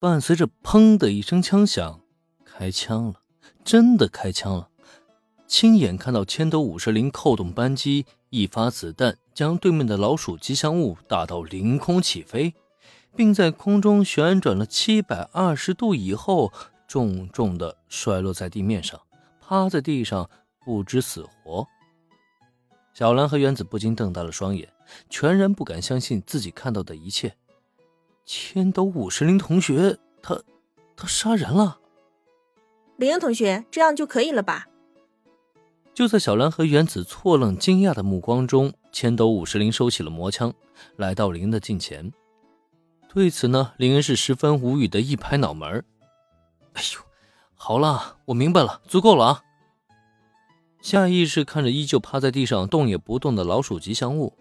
[0.00, 2.00] 伴随着“砰”的一声枪响，
[2.42, 3.20] 开枪了，
[3.62, 4.70] 真的开枪了。
[5.46, 12.54] 亲眼看到千斗五十铃扣动扳机，一发子弹将对面的老鼠吉祥物打到凌空起飞，
[13.14, 16.50] 并在空中旋转了七百二十度以后，
[16.88, 18.98] 重重的摔落在地面上，
[19.38, 20.30] 趴在地上
[20.64, 21.66] 不知死活。
[22.94, 24.66] 小兰和原子不禁瞪大了双眼，
[25.10, 27.34] 全然不敢相信自己看到的一切。
[28.32, 30.40] 千斗五十铃同学，他，
[30.94, 31.80] 他杀人了。
[32.96, 34.68] 林恩同学，这样就可以了吧？
[35.92, 40.54] 就在小兰和原子错愣惊讶的目光中，千斗五十铃收起了魔枪，
[40.94, 42.12] 来到林恩的近前。
[43.12, 45.84] 对此呢，林恩是十分无语的一拍脑门
[46.74, 47.00] 哎呦，
[47.56, 49.42] 好了，我明白了，足够了啊！”
[50.80, 54.38] 下意识看着依旧趴在地上动也不动的老鼠吉祥物，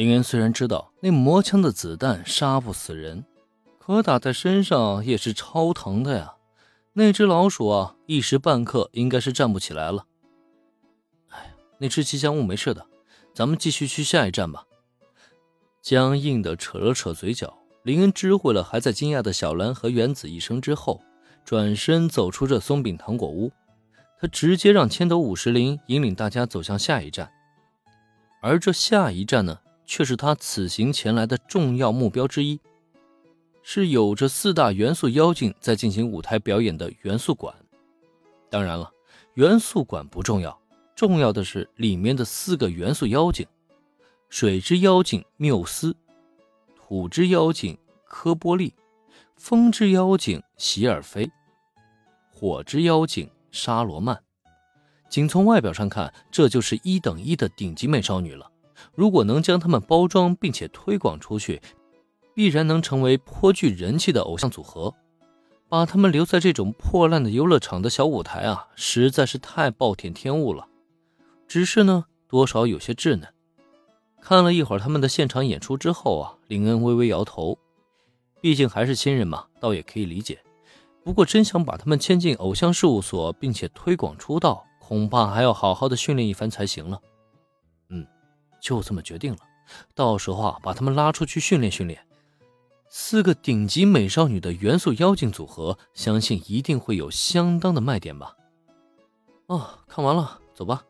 [0.00, 3.22] 林恩虽然知道那魔枪的子弹杀不死人，
[3.78, 6.36] 可打在身上也是超疼的呀。
[6.94, 10.06] 那只老鼠啊，一时半刻应该是站不起来了。
[11.28, 12.86] 哎那只吉祥物没事的，
[13.34, 14.64] 咱们继续去下一站吧。
[15.82, 21.02] 僵硬的扯了扯嘴角，林恩知会了还在惊讶的小兰和原子一声之后，
[21.44, 23.52] 转身走出这松饼糖果屋。
[24.18, 27.30] 他直接让千斗五十铃引领大家走向下一站，
[28.40, 29.58] 而这下一站呢，
[29.90, 32.60] 却是他此行前来的重要目标之一，
[33.60, 37.52] 是有着四大元素妖精在进行舞台表演的元素馆。
[38.48, 38.88] 当然了，
[39.34, 40.56] 元素馆不重要。
[40.94, 43.44] 重要的是里面的四个元素妖精：
[44.28, 45.96] 水之妖精缪斯，
[46.76, 48.72] 土之妖精科波利，
[49.34, 51.28] 风之妖精席尔菲，
[52.30, 54.22] 火之妖精沙罗曼。
[55.08, 58.48] 仅从外表上看，这就是一等一的顶级美少女了。
[58.94, 61.60] 如果能将他们包装并且推广出去，
[62.34, 64.94] 必然能成为颇具人气的偶像组合。
[65.68, 70.66] 把他们留在这种破烂的游乐场的小舞台啊，实在是太暴殄天物了。
[71.46, 73.32] 只是呢，多少有些稚嫩。
[74.20, 77.56] 看了一会儿他们的现场演出之后啊，林恩微微摇头。
[78.40, 80.40] 毕竟还是新人嘛，倒也可以理解。
[81.04, 87.00] 不过真想把他们牵进偶像事务所，并且推广出道，恐怕还要好好的训练一番才行了。
[88.60, 89.38] 就这么决定了。
[89.94, 92.04] 到时候啊，把他们拉出去训练训练。
[92.88, 98.34] 四个顶级美少女的元素妖精组合，相信一定会有相当的卖点吧。
[99.46, 100.84] 哦，看完了，走吧。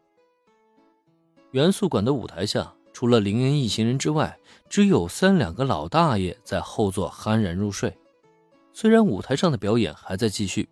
[1.50, 4.38] 元素馆的舞台下，除了林恩一行人之外，
[4.68, 7.94] 只有三两个老大爷在后座酣然入睡。
[8.72, 10.70] 虽然舞台上的表演还在继续，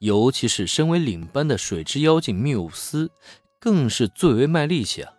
[0.00, 3.10] 尤其是身为领班的水之妖精缪斯，
[3.58, 5.12] 更是最为卖力气啊。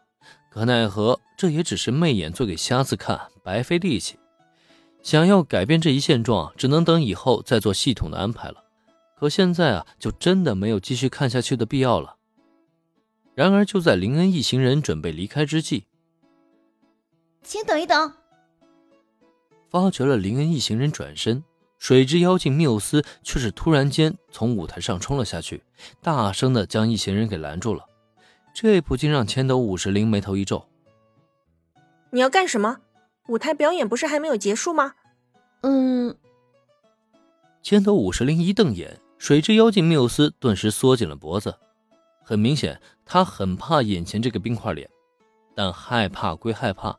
[0.53, 4.19] 可奈何，这也只是媚眼做给瞎子看，白费力气。
[5.01, 8.61] 想要改变这一现状，只能等以后再做系统的安排了。
[9.17, 12.17] 可现在啊，就真的没有继续看下去的必要了。
[13.33, 15.85] 然而，就在林恩一行人准备离开之际，
[17.41, 18.13] 请等一等。
[19.69, 21.41] 发觉了林恩一行人转身，
[21.79, 25.63] 水之妖精缪斯却是突然间从舞台上冲了下去，
[26.01, 27.85] 大声的将一行人给拦住了。
[28.53, 30.67] 这不禁让千斗五十铃眉头一皱
[32.11, 32.79] ：“你要干什么？
[33.27, 34.93] 舞台表演不是还没有结束吗？”
[35.61, 36.15] 嗯。
[37.61, 41.55] 千斗五十铃一瞪眼，水之妖精缪斯顿时缩紧了脖子。
[42.23, 44.89] 很明显，他很怕眼前这个冰块脸，
[45.55, 46.97] 但害怕归害怕，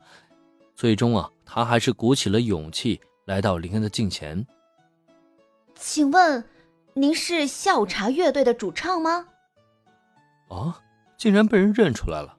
[0.74, 4.46] 最终啊，他还是鼓起了勇气来到林恩的近前。
[5.74, 6.44] 请问，
[6.94, 9.26] 您是下午茶乐队的主唱吗？
[10.48, 10.80] 啊，
[11.22, 12.36] 竟然被人认出来了！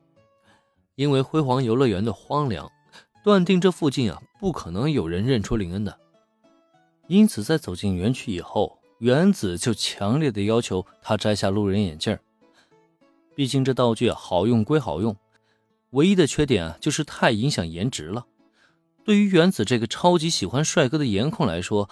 [0.95, 2.69] 因为辉煌游乐园的荒凉，
[3.23, 5.97] 断定这附近啊不可能有人认出林恩的。
[7.07, 12.19] 因此，在走进园区以后，原子就强烈的要求他摘下路人眼镜。
[13.33, 15.15] 毕竟这道具好用归好用，
[15.91, 18.25] 唯一的缺点啊就是太影响颜值了。
[19.05, 21.89] 对于原子这个超级喜欢帅哥的颜控来说，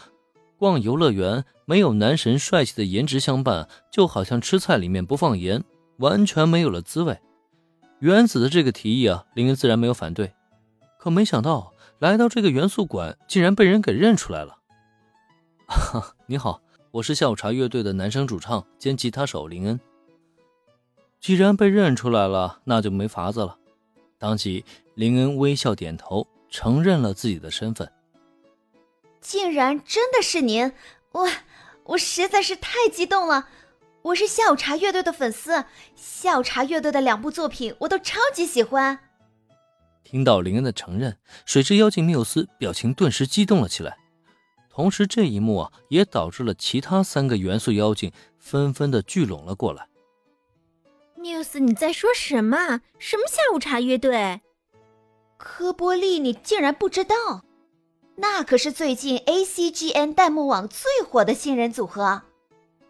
[0.58, 5.64] 逛游乐园没有男神帅气的颜值相伴，就好像吃菜里面不放盐，
[6.02, 7.18] 完全没有了滋味。
[8.00, 10.34] 原子的这个提议啊，林恩自然没有反对。
[10.98, 14.58] 可没想到来到这个元素馆，竟然被人给认出来了。
[15.68, 16.62] 哈， 你好，
[16.92, 19.80] 我是下午茶乐队的男生主唱兼吉他手林恩。
[21.20, 23.58] 既然被认出来了，那就没法子了。
[24.18, 24.66] 当即，
[24.96, 27.92] 林恩微笑点头，承认了自己的身份。
[29.20, 30.74] 竟然真的是您！
[31.12, 31.30] 我
[31.84, 33.48] 我实在是太激动了。
[34.04, 35.64] 我是下午茶乐队的粉丝，
[35.96, 38.98] 下午茶乐队的两部作品我都超级喜欢。
[40.04, 43.98] 听到林恩的承认，水之妖精缪斯表情顿时激动了起来。
[44.72, 49.88] 同时，这一幕啊，也导致了其他三个元素妖精纷纷的聚拢了过来。
[51.16, 52.82] 缪斯，你在说什么？
[52.98, 54.42] 什么下午茶乐队？
[55.38, 57.46] 科波利，你竟然不知道？
[58.16, 62.24] 那可是最近 ACGN 弹幕网最火的新人组合。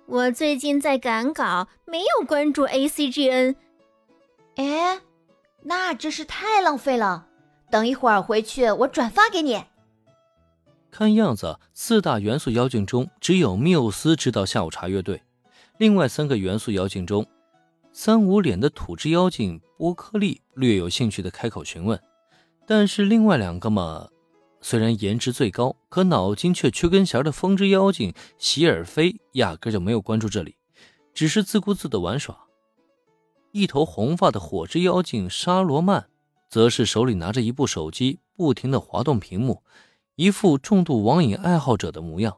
[0.08, 3.56] 我最近在赶稿，没有关注 ACGN。
[4.56, 5.00] 哎，
[5.64, 7.28] 那真是太浪费了。
[7.70, 9.64] 等一会儿回去，我转发给你。
[10.90, 15.22] 看样子，四大元素妖精中只有缪斯知道下午茶乐队。
[15.78, 17.26] 另外三个元素妖精中，
[17.94, 21.98] 三无脸的土之妖精波克利略有兴趣的开口询问，
[22.68, 24.10] 但是另外两个嘛，
[24.62, 30.56] 虽然颜值最高，可脑筋却缺根弦的风之妖精席尔菲压根就没有关注这里，
[31.14, 32.46] 只是自顾自的玩耍。
[33.52, 36.08] 一头红发的火之妖精沙罗曼，
[36.48, 39.64] 则是手里拿着一部手机，不停的滑动屏幕。
[40.16, 42.38] 一副重度网瘾爱好者的模样。